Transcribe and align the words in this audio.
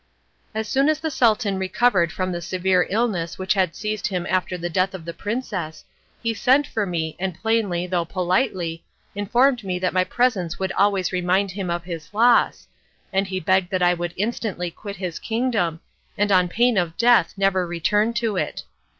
As 0.55 0.67
soon 0.67 0.89
as 0.89 0.99
the 0.99 1.11
Sultan 1.11 1.59
recovered 1.59 2.11
from 2.11 2.31
the 2.31 2.41
severe 2.41 2.87
illness 2.89 3.37
which 3.37 3.53
had 3.53 3.75
seized 3.75 4.07
him 4.07 4.25
after 4.31 4.57
the 4.57 4.67
death 4.67 4.95
of 4.95 5.05
the 5.05 5.13
princess 5.13 5.85
he 6.23 6.33
sent 6.33 6.65
for 6.65 6.87
me 6.87 7.15
and 7.19 7.39
plainly, 7.39 7.85
though 7.85 8.03
politely, 8.05 8.83
informed 9.13 9.63
me 9.63 9.77
that 9.77 9.93
my 9.93 10.03
presence 10.03 10.57
would 10.57 10.71
always 10.71 11.11
remind 11.11 11.51
him 11.51 11.69
of 11.69 11.83
his 11.83 12.11
loss, 12.15 12.67
and 13.13 13.27
he 13.27 13.39
begged 13.39 13.69
that 13.69 13.83
I 13.83 13.93
would 13.93 14.15
instantly 14.17 14.71
quit 14.71 14.95
his 14.95 15.19
kingdom, 15.19 15.81
and 16.17 16.31
on 16.31 16.47
pain 16.49 16.79
of 16.79 16.97
death 16.97 17.35
never 17.37 17.67
return 17.67 18.11
to 18.15 18.37
it. 18.37 18.63